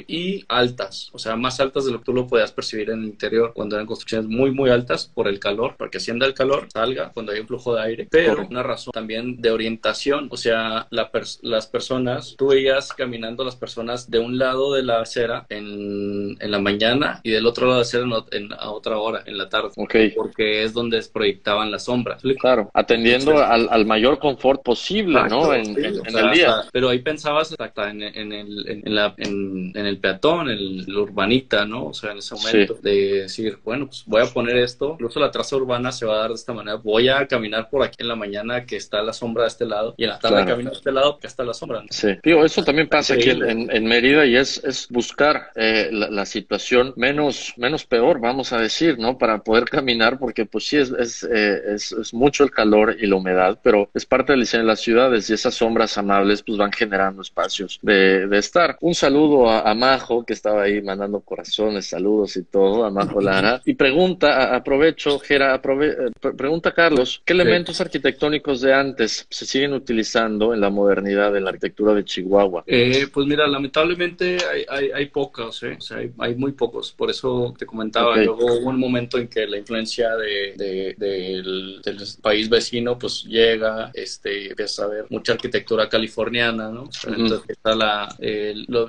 [0.07, 3.07] Y altas, o sea, más altas de lo que tú lo podías percibir en el
[3.07, 7.11] interior cuando eran construcciones muy, muy altas por el calor, porque hacienda el calor, salga
[7.13, 11.67] cuando hay un flujo de aire, pero una razón también de orientación, o sea, las
[11.67, 16.59] personas, tú veías caminando las personas de un lado de la acera en, en la
[16.59, 19.71] mañana y del otro lado de la acera en, a otra hora, en la tarde.
[20.17, 22.23] Porque es donde proyectaban las sombras.
[22.41, 25.53] Claro, atendiendo al, al, mayor confort posible, ¿no?
[25.55, 26.63] En, el día.
[26.73, 31.65] pero ahí pensabas hasta en, en, el, en, la, en, el peatón, el, el, urbanita,
[31.65, 31.87] ¿no?
[31.87, 35.31] O sea, en ese momento de decir, bueno, pues voy a poner esto, incluso la
[35.31, 36.77] traza urbana se va a dar de esta manera.
[36.77, 39.95] Voy a caminar por aquí en la mañana que está la sombra de este lado
[39.97, 41.83] y en la tarde camino de este lado que está la sombra.
[41.91, 46.27] Sí, digo, eso también pasa aquí en, en, Mérida y es, es buscar eh, la,
[46.27, 49.19] situación menos, menos peor, vamos a decir, ¿no?
[49.19, 53.07] Para poder caminar, porque pues sí es, es, eh, es, es, mucho el calor y
[53.07, 56.59] la humedad, pero es parte del diseño de las ciudades y esas sombras amables pues
[56.59, 58.77] van generando espacios de, de estar.
[58.81, 63.23] Un saludo saludo a, Majo, que estaba ahí mandando corazones, saludos y todo, a Majo
[63.23, 63.63] Lara.
[63.65, 70.53] Y pregunta, aprovecho, Gera, eh, pregunta Carlos, ¿qué elementos arquitectónicos de antes se siguen utilizando
[70.53, 72.65] en la modernidad de la arquitectura de Chihuahua?
[72.67, 74.37] Eh, pues mira, lamentablemente
[74.69, 75.77] hay, hay, pocos, ¿eh?
[75.79, 76.93] o sea, hay, muy pocos.
[76.93, 81.81] Por eso te comentaba, luego hubo un momento en que la influencia de, del,
[82.21, 86.91] país vecino pues llega, este, empieza a ver mucha arquitectura californiana, ¿no?
[87.07, 88.15] Entonces está la,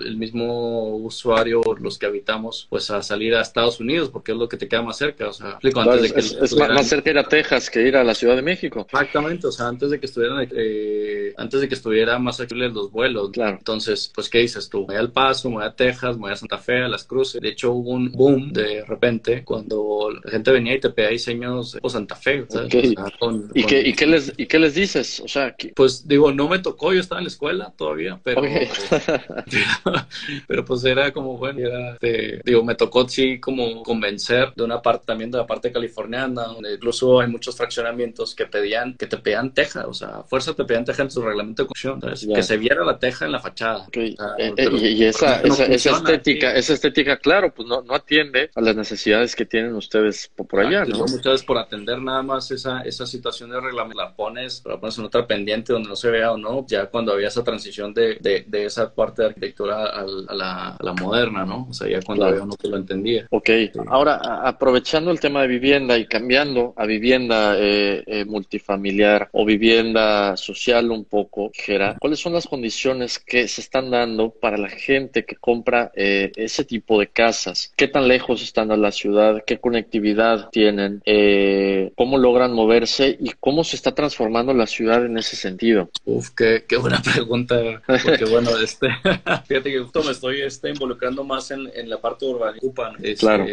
[0.09, 4.49] el, mismo usuario, los que habitamos, pues a salir a Estados Unidos, porque es lo
[4.49, 7.23] que te queda más cerca, o sea, antes de que es, más cerca ir a
[7.23, 8.85] Texas que ir a la Ciudad de México.
[8.91, 12.91] Exactamente, o sea, antes de que estuvieran, eh, antes de que estuviera más accesibles los
[12.91, 13.29] vuelos.
[13.31, 13.57] Claro.
[13.57, 14.81] Entonces, pues, ¿qué dices tú?
[14.81, 17.03] Me voy al Paso, me voy a Texas, me voy a Santa Fe, a Las
[17.03, 17.41] Cruces.
[17.41, 21.73] De hecho, hubo un boom de repente cuando la gente venía y te pedía diseños
[21.73, 22.45] de Santa Fe.
[23.53, 25.19] ¿Y, Qué, ¿Y, qué, les, ¿Y qué les dices?
[25.19, 29.97] O sea, pues digo, no me tocó, yo estaba en la escuela todavía, pero, pero,
[30.67, 31.97] pues era como, bueno, era,
[32.43, 36.73] digo, me tocó sí como convencer de una parte también de la parte californiana, donde
[36.75, 40.85] incluso hay muchos fraccionamientos que pedían, que te pedían teja, o sea, fuerza te pedían
[40.85, 43.87] teja en su reglamento de construcción, que se viera la teja en la fachada.
[43.93, 48.75] Eh, eh, y, esa, esa, estética, esa estética, claro, pues no, no atiende a las
[48.75, 50.99] necesidades que tienen ustedes por, allá, ¿no?
[50.99, 54.97] Muchas veces por atender nada más esa, esa situación de reglamento, la pones, la pones
[54.97, 58.15] en otra pendiente donde no se vea o no, ya cuando había esa transición de,
[58.19, 61.67] de, de esa parte de arquitectura a, la, la, moderna, ¿no?
[61.69, 63.27] O sea, ya cuando había uno que lo entendía.
[63.29, 63.49] Ok,
[63.87, 70.35] ahora aprovechando el tema de vivienda y cambiando a vivienda eh, eh, multifamiliar o vivienda
[70.37, 75.25] social un poco, Gera, ¿cuáles son las condiciones que se están dando para la gente
[75.25, 77.71] que compra eh, ese tipo de casas?
[77.75, 79.43] ¿Qué tan lejos están a la ciudad?
[79.45, 81.01] ¿Qué conectividad tienen?
[81.95, 83.17] ¿Cómo logran moverse?
[83.19, 85.89] ¿Y cómo se está transformando la ciudad en ese sentido?
[86.05, 87.81] Uf, qué, qué buena pregunta.
[87.85, 88.87] Porque bueno, este,
[89.47, 92.57] fíjate que justo me estoy este, involucrando más en, en la parte urbana.
[93.01, 93.45] Este, claro.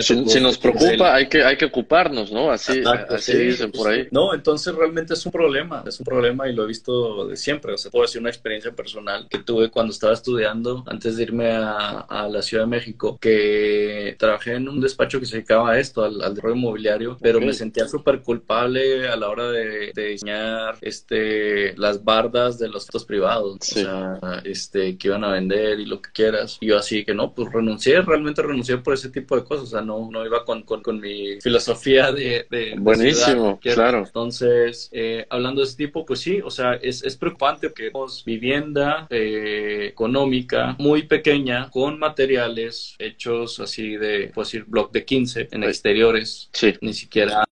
[0.00, 2.50] si, nos preocupa, hay que, hay que ocuparnos, ¿no?
[2.50, 4.08] Así, así dicen por ahí.
[4.10, 5.84] No, entonces realmente es un problema.
[5.86, 7.74] Es un problema y lo he visto de siempre.
[7.74, 11.50] O sea, puedo decir una experiencia personal que tuve cuando estaba estudiando antes de irme
[11.52, 15.78] a, a la Ciudad de México, que trabajé en un despacho que se dedicaba a
[15.78, 20.06] esto, al, al desarrollo inmobiliario, pero me sentía súper culpable a la hora de, de
[20.08, 23.56] diseñar este, las bardas de los privados.
[23.60, 26.58] O sea, este, que iban a vender y lo que quieras.
[26.60, 29.64] Y yo así que no, pues renuncié, realmente renuncié por ese tipo de cosas.
[29.64, 32.46] O sea, no, no iba con, con, con mi filosofía de...
[32.50, 33.98] de Buenísimo, claro.
[34.06, 38.24] Entonces, eh, hablando de ese tipo, pues sí, o sea, es, es preocupante que tenemos
[38.24, 45.48] vivienda eh, económica muy pequeña con materiales hechos así de, pues decir, block de 15
[45.50, 46.48] en exteriores.
[46.52, 46.74] Sí.
[46.80, 47.44] Ni siquiera,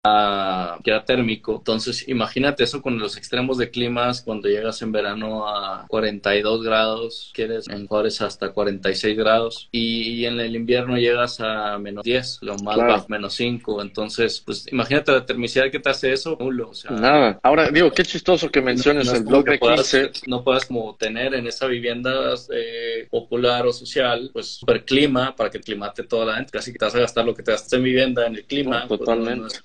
[0.77, 1.57] siquiera térmico.
[1.59, 7.31] Entonces, imagínate eso con los extremos de climas cuando llegas en verano a 42 grados,
[7.35, 12.57] quieres en Juárez hasta 46 grados y, en el invierno llegas a menos 10, lo
[12.59, 13.83] más bajo, menos 5.
[13.83, 16.71] Entonces, pues imagínate la termicidad que te hace eso, nulo.
[16.71, 17.39] O sea, Nada.
[17.43, 20.11] Ahora, digo, qué chistoso que menciones el blog de 15.
[20.27, 25.51] no puedas como tener en esa vivienda eh, popular o social, pues super clima para
[25.51, 26.53] que climate toda la gente.
[26.53, 28.85] Casi que te vas a gastar lo que te gastas en vivienda, en el clima.
[28.89, 29.59] Pues, totalmente.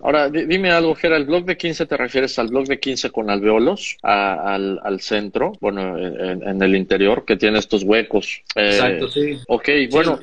[0.00, 3.30] Ahora, dime algo, Gera, ¿el blog de 15 te refieres al blog de 15 con
[3.30, 8.42] alveolos, al, al centro, bueno, en, el interior, que tiene estos huecos?
[8.54, 9.38] Eh, Exacto, sí.
[9.48, 10.18] Ok, bueno,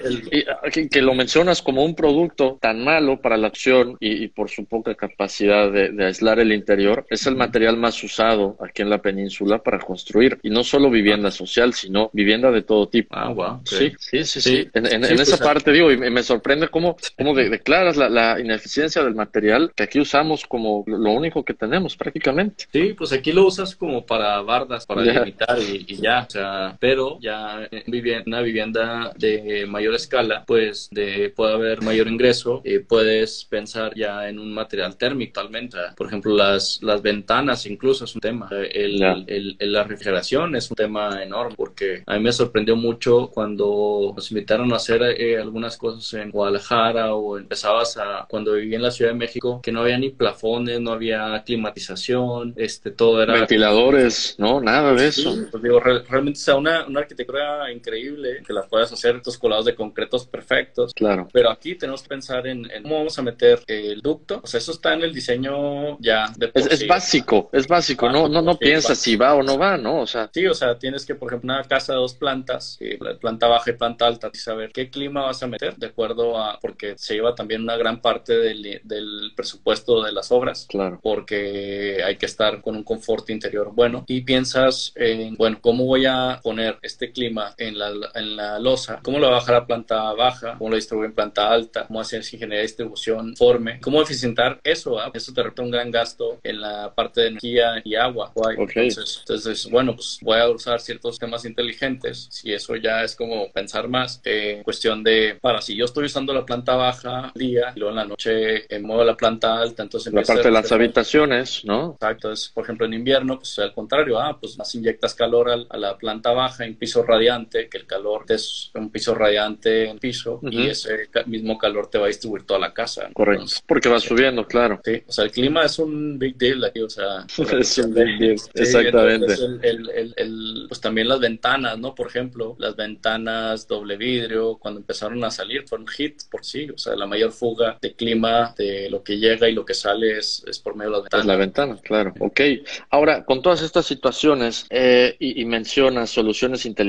[0.71, 4.95] que, lo mencionas como un producto tan malo para la acción y, por su poca
[4.95, 9.79] capacidad de, aislar el interior, es el material más usado aquí en la península para
[9.79, 13.15] construir, y no solo vivienda social, sino vivienda de todo tipo.
[13.15, 13.61] Ah, wow.
[13.65, 14.67] Sí, sí, sí, sí.
[14.73, 19.15] En, esa pues, parte, digo, y me sorprende cómo, cómo declaras la, la, ineficiencia del
[19.15, 22.65] material que aquí usamos como lo único que tenemos prácticamente.
[22.71, 27.19] Sí, pues aquí lo usas como para bardas, para limitar y, ya, o sea, pero
[27.19, 27.30] ya
[27.71, 33.93] en una vivienda de mayor escala, pues de, puede haber mayor ingreso, y puedes pensar
[33.95, 35.77] ya en un material térmico totalmente.
[35.95, 38.49] Por ejemplo, las, las ventanas incluso es un tema.
[38.51, 44.13] El, el, la refrigeración es un tema enorme porque a mí me sorprendió mucho cuando
[44.15, 48.81] nos invitaron a hacer eh, algunas cosas en Guadalajara o empezabas a, cuando viví en
[48.81, 53.33] la Ciudad de México, que no había ni plafones, no había climatización, este, todo era...
[53.33, 55.35] Ventiladores, no, nada de eso.
[55.51, 59.75] Pues digo, realmente es una, una arquitectura increíble, que la puedes hacer estos colados de
[59.75, 60.93] concretos perfectos.
[60.93, 61.27] Claro.
[61.31, 64.41] Pero aquí tenemos que pensar en, cómo vamos a meter el ducto.
[64.43, 68.41] O sea, eso está en el diseño ya de es, básico, es básico, no, no,
[68.41, 70.01] no piensas si va o no va, ¿no?
[70.01, 70.29] O sea.
[70.33, 72.79] Sí, o sea, tienes que, por ejemplo, una casa de dos plantas,
[73.19, 76.59] planta baja y planta alta, y saber qué clima vas a meter de acuerdo a,
[76.59, 80.65] porque se lleva también una gran parte del, del presupuesto de las obras.
[80.69, 80.99] Claro.
[81.01, 86.05] Porque hay que estar con un confort interior bueno y piensas en, bueno, ¿cómo voy
[86.05, 89.55] a poner este este clima en la, en la losa, cómo lo va a bajar
[89.55, 93.79] a planta baja, cómo lo distribuye en planta alta, cómo hacer ingeniería de distribución, forme,
[93.81, 95.09] cómo eficientar eso, ¿ah?
[95.13, 98.31] eso te representa un gran gasto en la parte de energía y agua.
[98.55, 103.51] Entonces, entonces, bueno, pues voy a usar ciertos temas inteligentes, si eso ya es como
[103.51, 107.79] pensar más, eh, cuestión de, para, si yo estoy usando la planta baja día y
[107.79, 110.13] luego en la noche eh, muevo la planta alta, entonces...
[110.13, 111.93] La parte de las habitaciones, ¿no?
[111.93, 115.77] Exacto, es, por ejemplo, en invierno, pues al contrario, ah, pues más inyectas calor a,
[115.77, 120.39] la planta baja en piso radiante, que el calor es un piso radiante en piso
[120.43, 123.09] y ese mismo calor te va a distribuir toda la casa.
[123.13, 124.81] Correcto, porque va subiendo, claro.
[124.83, 127.25] Sí, o sea, el clima es un big deal aquí, o sea...
[127.59, 129.33] es un big deal, exactamente.
[129.61, 131.95] El, el, el, pues también las ventanas, ¿no?
[131.95, 136.77] Por ejemplo, las ventanas doble vidrio, cuando empezaron a salir, fueron hit por sí, o
[136.77, 140.43] sea, la mayor fuga de clima, de lo que llega y lo que sale es,
[140.47, 141.23] es por medio de las ventanas.
[141.23, 142.41] Es la ventana, claro, ok.
[142.89, 146.80] Ahora, con todas estas situaciones, eh, y, mencionas soluciones inteligentes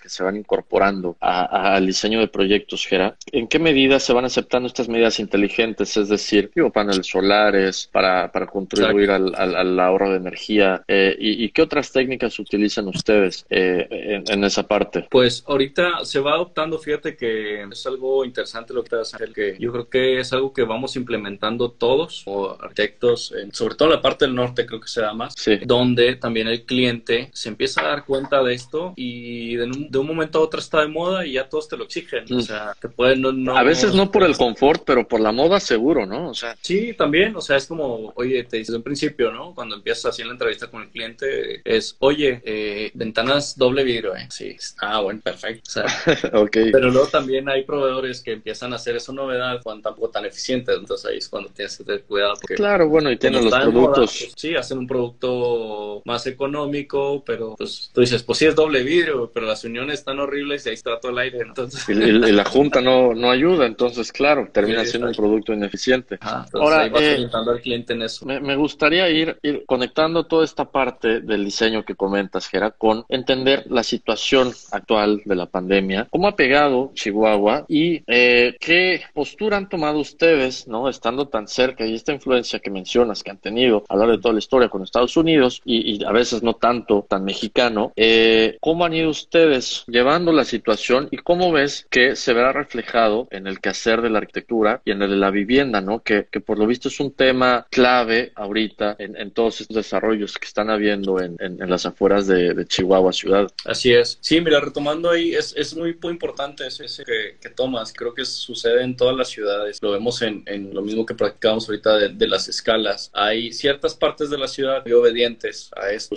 [0.00, 4.66] que se van incorporando al diseño de proyectos, Gera, ¿en qué medida se van aceptando
[4.66, 5.96] estas medidas inteligentes?
[5.96, 11.48] Es decir, digo, paneles solares para, para contribuir al, al, ahorro de energía, eh, y,
[11.50, 15.06] qué otras técnicas utilizan ustedes eh, en, esa parte?
[15.10, 19.56] Pues ahorita se va adoptando, fíjate que es algo interesante lo que estás haciendo, que
[19.58, 24.02] yo creo que es algo que vamos implementando todos, o arquitectos, sobre todo en la
[24.02, 27.88] parte del norte creo que se da más, donde también el cliente se empieza a
[27.88, 31.26] dar cuenta de esto y de un, de un momento a otro está de moda
[31.26, 32.24] y ya todos te lo exigen.
[32.32, 32.42] O mm.
[32.42, 36.06] sea, te pueden no, A veces no por el confort, pero por la moda seguro,
[36.06, 36.30] ¿no?
[36.30, 36.56] O sea.
[36.60, 39.54] Sí, también, o sea, es como, oye, te dices en principio, ¿no?
[39.54, 44.16] Cuando empiezas así en la entrevista con el cliente, es, oye, eh, ventanas doble vidrio,
[44.16, 44.26] ¿eh?
[44.30, 45.62] Sí, ah, bueno, perfecto.
[45.66, 45.86] O sea,
[46.32, 46.70] okay.
[46.72, 50.76] Pero luego también hay proveedores que empiezan a hacer esa novedad cuando tampoco tan eficientes,
[50.78, 52.34] entonces ahí es cuando tienes que tener cuidado.
[52.40, 54.16] Porque claro, bueno, y tienen los productos.
[54.18, 58.82] Pues, sí, hacen un producto más económico, pero pues tú dices, pues sí es doble
[58.82, 61.88] vidrio, pero las uniones están horribles y ahí está todo el aire, entonces.
[61.88, 66.18] Y, la junta no, no ayuda, entonces claro, termina siendo un producto ineficiente.
[66.20, 68.24] Ahora, eh, al cliente en eso.
[68.26, 73.64] Me, gustaría ir, ir, conectando toda esta parte del diseño que comentas, Gera, con entender
[73.70, 79.70] la situación actual de la pandemia, cómo ha pegado Chihuahua y eh, qué postura han
[79.70, 80.90] tomado ustedes, ¿no?
[80.90, 84.22] Estando tan cerca y esta influencia que mencionas que han tenido a lo largo de
[84.22, 88.84] toda la historia con Estados Unidos y, a veces no tanto tan mexicano, eh, ¿cómo
[88.84, 93.60] han ido ustedes llevando la situación y cómo ves que se verá reflejado en el
[93.60, 96.02] quehacer de la arquitectura y en el de la vivienda, ¿no?
[96.02, 100.36] Que, que por lo visto es un tema clave ahorita en, en todos estos desarrollos
[100.36, 102.73] que están habiendo en, en, las afueras de, Chihuahua
[103.12, 103.48] ciudad.
[103.64, 104.18] Así es.
[104.20, 107.92] Sí, mira, retomando ahí, es, es muy, muy importante ese, ese que, que, tomas.
[107.92, 109.78] Creo que sucede en todas las ciudades.
[109.82, 113.10] Lo vemos en, en lo mismo que practicamos ahorita de, de, las escalas.
[113.12, 116.16] Hay ciertas partes de la ciudad muy obedientes a esto,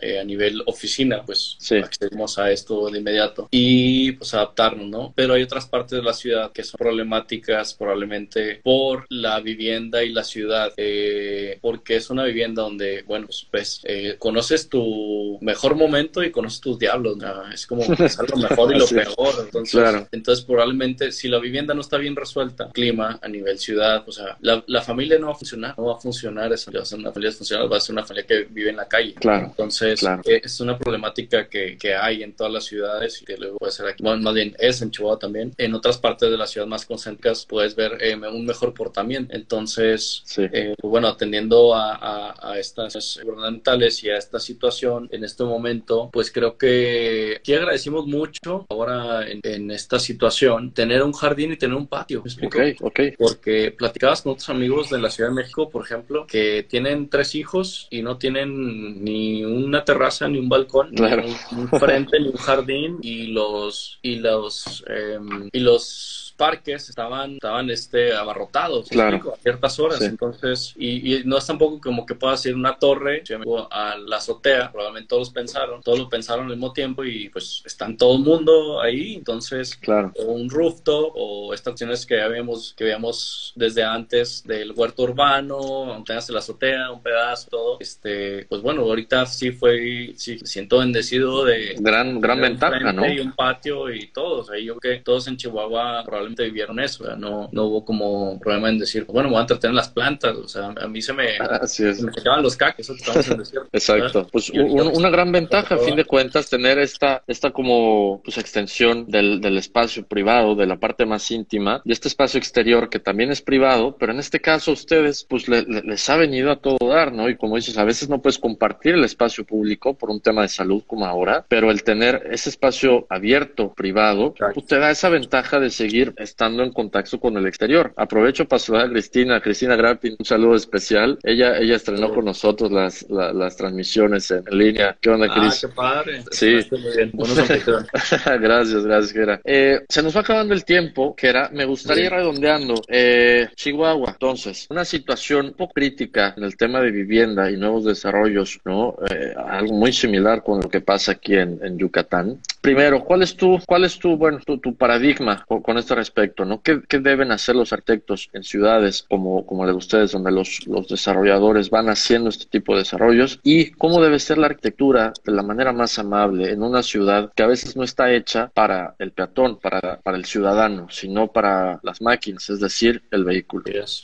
[0.00, 1.76] eh, a nivel oficina, pues sí.
[1.76, 5.12] accedemos a esto de inmediato y pues adaptarnos, ¿no?
[5.14, 10.12] Pero hay otras partes de la ciudad que son problemáticas probablemente por la vivienda y
[10.12, 15.61] la ciudad, eh, porque es una vivienda donde, bueno, pues, pues eh, conoces tu mejor
[15.74, 17.16] momento y conoces tus diablos,
[17.52, 21.98] es como lo mejor y lo peor, entonces, entonces probablemente si la vivienda no está
[21.98, 25.74] bien resuelta, clima a nivel ciudad, o sea, la, la familia no va a funcionar,
[25.78, 28.04] no va a funcionar, eso va a ser una familia funcional, va a ser una
[28.04, 32.22] familia que vive en la calle, claro, entonces eh, es una problemática que, que, hay
[32.22, 35.18] en todas las ciudades y que luego puede ser aquí, más bien es en Chihuahua
[35.18, 39.34] también, en otras partes de la ciudad más concéntricas puedes ver eh, un mejor portamiento.
[39.34, 45.52] Entonces, eh, pues bueno, atendiendo a, a, estas gubernamentales y a esta situación en este
[45.52, 51.56] momento, pues creo que aquí agradecimos mucho ahora en, esta situación tener un jardín y
[51.56, 52.22] tener un patio.
[52.40, 53.12] ¿me Okay, okay.
[53.12, 57.34] Porque platicabas con otros amigos de la Ciudad de México, por ejemplo, que tienen tres
[57.34, 62.36] hijos y no tienen ni una terraza ni un balcón, ni un, frente ni un
[62.36, 69.32] jardín y los y los em, y los parques estaban, estaban este, abarrotados claro.
[69.32, 70.00] a ciertas horas.
[70.02, 73.22] Entonces, y, no es tampoco como que puedas ir una torre
[73.70, 77.96] a la azotea, probablemente todos pensaron, todos lo pensaron al mismo tiempo y pues están
[77.96, 79.14] todo el mundo ahí.
[79.14, 80.12] Entonces, claro.
[80.26, 86.40] un rooftop o estaciones que habíamos, que veíamos desde antes del huerto urbano, tengas la
[86.40, 87.76] azotea, un pedazo, todo.
[87.78, 91.76] Este, pues bueno, ahorita sí fue, sí, siento bendecido de.
[91.78, 93.06] Gran, gran ventaja, ¿no?
[93.06, 94.50] Y un patio y todos.
[94.50, 98.68] Ahí yo que todos en Chihuahua probablemente realmente vivieron eso, no, no hubo como problema
[98.68, 101.12] en decir, bueno, me voy a entretener en las plantas, o sea, a mí se
[101.12, 101.98] me, Así es.
[101.98, 103.68] se me sacaban los caques, estamos en desierto.
[103.72, 104.26] Exacto.
[104.30, 109.40] Pues una gran ventaja, a fin de cuentas, tener esta, esta como pues, extensión del,
[109.40, 113.42] del espacio privado, de la parte más íntima, y este espacio exterior que también es
[113.42, 117.28] privado, pero en este caso ustedes pues les ha venido a todo dar, ¿no?
[117.28, 120.48] Y como dices, a veces no puedes compartir el espacio público por un tema de
[120.48, 125.60] salud como ahora, pero el tener ese espacio abierto, privado, pues, te da esa ventaja
[125.60, 127.92] de seguir estando en contacto con el exterior.
[127.96, 131.18] Aprovecho para saludar a Cristina, Cristina Grappin, un saludo especial.
[131.22, 134.96] Ella, ella estrenó con nosotros las, las transmisiones en línea.
[135.00, 135.60] ¿Qué onda, Ah, Cris?
[135.60, 136.22] qué padre.
[136.30, 136.58] Sí.
[136.70, 137.12] Muy bien.
[138.40, 139.40] Gracias, gracias, Gera.
[139.44, 141.50] Eh, se nos va acabando el tiempo, Gera.
[141.52, 142.74] Me gustaría ir redondeando.
[142.88, 147.84] Eh, Chihuahua, entonces, una situación un poco crítica en el tema de vivienda y nuevos
[147.84, 148.96] desarrollos, ¿no?
[149.10, 152.40] Eh, algo muy similar con lo que pasa aquí en, en Yucatán.
[152.62, 156.62] Primero, ¿cuál es tu, cuál es tu, bueno, tu, paradigma con, este respecto, ¿no?
[156.62, 160.88] ¿Qué, ¿Qué, deben hacer los arquitectos en ciudades como, como de ustedes, donde los, los
[160.88, 163.40] desarrolladores van haciendo este tipo de desarrollos?
[163.42, 167.42] ¿Y cómo debe ser la arquitectura de la manera más amable en una ciudad que
[167.42, 172.00] a veces no está hecha para el peatón, para, para el ciudadano, sino para las
[172.00, 173.42] máquinas, es decir, el vehículo?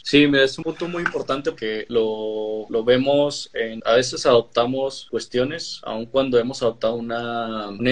[0.05, 5.07] Sí, mira, es un punto muy importante porque lo, lo vemos, en, a veces adoptamos
[5.11, 7.91] cuestiones, aun cuando hemos adoptado una, una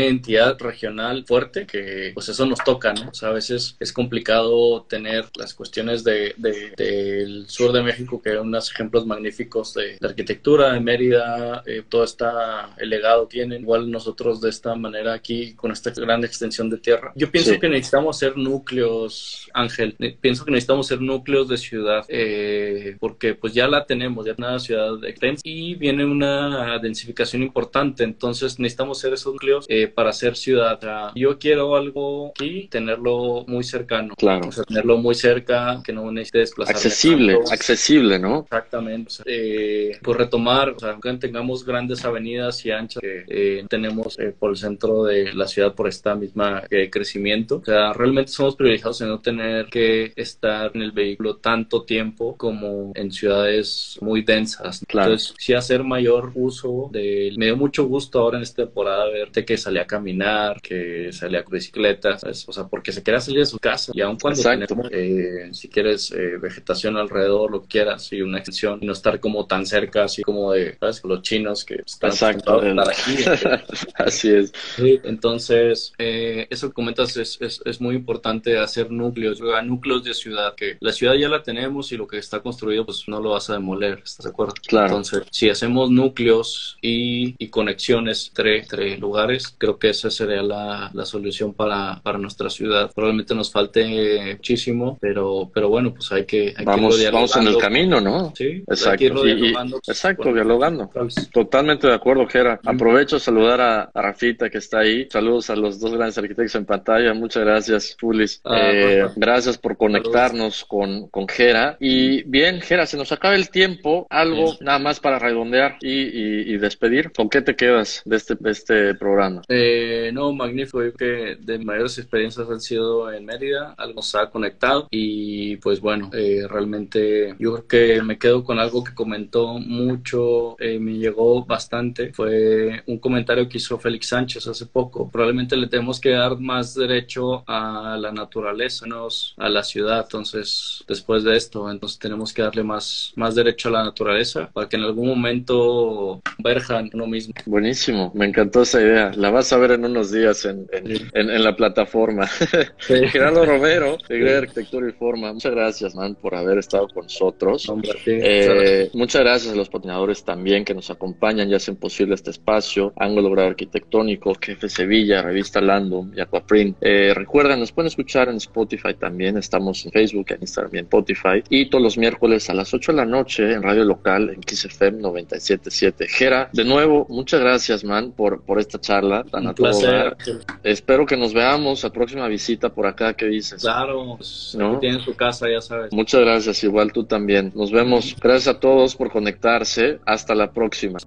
[0.58, 3.10] regional fuerte, que pues eso nos toca, ¿no?
[3.10, 8.20] O sea, a veces es complicado tener las cuestiones de, de, del sur de México,
[8.20, 13.26] que eran unos ejemplos magníficos de, de arquitectura, de Mérida, eh, todo está, el legado
[13.26, 17.12] tienen, igual nosotros de esta manera aquí, con esta gran extensión de tierra.
[17.14, 17.60] Yo pienso sí.
[17.60, 23.52] que necesitamos ser núcleos, Ángel, pienso que necesitamos ser núcleos de ciudad, eh, porque pues
[23.54, 29.12] ya la tenemos, ya una ciudad extensa y viene una densificación importante, entonces necesitamos ser
[29.12, 30.45] esos núcleos eh, para ser ciudad.
[30.54, 34.14] O sea, yo quiero algo aquí, tenerlo muy cercano.
[34.16, 34.48] Claro.
[34.48, 36.78] O sea, tenerlo muy cerca, que no necesite desplazarme.
[36.78, 37.52] Accesible, tanto.
[37.52, 38.40] accesible, ¿no?
[38.40, 39.08] Exactamente.
[39.08, 43.64] O sea, eh, pues retomar, o sea, que tengamos grandes avenidas y anchas que eh,
[43.68, 47.56] tenemos eh, por el centro de la ciudad por esta misma crecimiento.
[47.56, 52.36] O sea, realmente somos privilegiados en no tener que estar en el vehículo tanto tiempo
[52.36, 54.84] como en ciudades muy densas.
[54.86, 55.12] Claro.
[55.12, 57.32] Entonces, sí hacer mayor uso de...
[57.36, 61.44] Me dio mucho gusto ahora en esta temporada verte que salía a caminar, que salía
[61.44, 62.44] con bicicleta, ¿sabes?
[62.48, 65.68] o sea, porque se quería salir de su casa y aun cuando tenemos, eh, si
[65.68, 69.66] quieres, eh, vegetación alrededor, lo que quieras, y una extensión, y no estar como tan
[69.66, 71.02] cerca, así como de, ¿sabes?
[71.04, 72.60] Los chinos que están Exacto.
[72.60, 73.64] a estar aquí.
[73.94, 74.52] así es.
[74.76, 80.14] Sí, entonces, eh, eso que comentas es, es, es, muy importante hacer núcleos, núcleos de
[80.14, 83.30] ciudad, que la ciudad ya la tenemos y lo que está construido, pues no lo
[83.30, 84.54] vas a demoler, ¿estás de acuerdo?
[84.66, 84.86] Claro.
[84.86, 90.90] Entonces, si hacemos núcleos y, y conexiones entre, entre, lugares, creo que esa sería la,
[90.92, 92.90] la solución para, para, nuestra ciudad.
[92.94, 97.46] Probablemente nos falte muchísimo, pero, pero bueno, pues hay que, hay vamos, que vamos en
[97.46, 98.32] el camino, ¿no?
[98.34, 99.22] Sí, exacto.
[99.22, 99.76] Dialogando.
[99.76, 100.90] Y, exacto, bueno, dialogando.
[100.92, 102.60] Pues, Totalmente de acuerdo, Gera.
[102.62, 102.68] Mm.
[102.68, 105.06] Aprovecho a saludar a, a, Rafita que está ahí.
[105.10, 107.14] Saludos a los dos grandes arquitectos en pantalla.
[107.14, 108.40] Muchas gracias, Fulis.
[108.44, 111.76] Ah, eh, pues, gracias por conectarnos con, con Gera.
[111.80, 114.06] Y bien, Gera, se nos acaba el tiempo.
[114.10, 114.58] Algo sí.
[114.60, 117.12] nada más para redondear y, y, y, despedir.
[117.12, 119.42] ¿Con qué te quedas de este, de este programa?
[119.48, 120.82] Eh, no, magnífico.
[120.82, 123.74] Yo creo que de mayores experiencias han sido en Mérida.
[123.76, 124.88] Algo se ha conectado.
[124.90, 130.58] Y pues bueno, eh, realmente yo creo que me quedo con algo que comentó mucho,
[130.58, 132.12] eh, me llegó bastante.
[132.12, 135.10] Fue un comentario que hizo Félix Sánchez hace poco.
[135.10, 140.00] Probablemente le tenemos que dar más derecho a la naturaleza, no a la ciudad.
[140.04, 144.68] Entonces, después de esto, entonces tenemos que darle más, más derecho a la naturaleza para
[144.68, 147.34] que en algún momento verjan uno mismo.
[147.44, 149.12] Buenísimo, me encantó esa idea.
[149.14, 151.04] La vas a ver en unos días en, en, sí.
[151.14, 152.26] en, en la plataforma.
[152.26, 152.94] Sí.
[153.08, 154.28] Gerardo Romero, de sí.
[154.28, 157.68] Arquitectura y Forma, muchas gracias, man, por haber estado con nosotros.
[157.68, 162.30] Hombre, eh, muchas gracias a los patrocinadores también que nos acompañan y hacen posible este
[162.30, 162.92] espacio.
[162.96, 166.76] Ángulo Grado Arquitectónico, Jefe Sevilla, Revista Landum y Aquaprint.
[166.82, 169.38] Eh, recuerden, nos pueden escuchar en Spotify también.
[169.38, 171.42] Estamos en Facebook, en Instagram y en Spotify.
[171.48, 175.00] Y todos los miércoles a las 8 de la noche en radio local en XFM
[175.00, 176.06] 977.
[176.08, 179.54] Gera, de nuevo, muchas gracias, man, por, por esta charla tan Un
[179.86, 180.38] placer.
[180.62, 183.14] Espero que nos veamos a próxima visita por acá.
[183.14, 183.62] ¿Qué dices?
[183.62, 184.78] Claro, pues, ¿no?
[184.78, 185.92] tienen su casa, ya sabes.
[185.92, 187.52] Muchas gracias, igual tú también.
[187.54, 188.16] Nos vemos.
[188.20, 190.00] Gracias a todos por conectarse.
[190.04, 190.98] Hasta la próxima.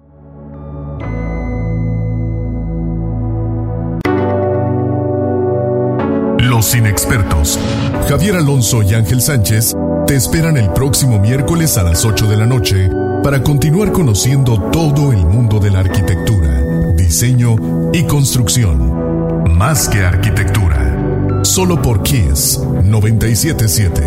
[6.38, 7.58] Los inexpertos,
[8.08, 9.76] Javier Alonso y Ángel Sánchez,
[10.06, 12.90] te esperan el próximo miércoles a las 8 de la noche
[13.22, 16.39] para continuar conociendo todo el mundo de la arquitectura,
[17.10, 17.56] diseño
[17.92, 19.58] y construcción.
[19.58, 24.02] Más que arquitectura Solo por Kiss 977.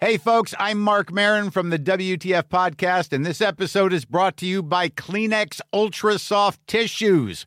[0.00, 4.46] Hey, folks, I'm Mark Marin from the WTF Podcast, and this episode is brought to
[4.46, 7.46] you by Kleenex Ultra Soft Tissues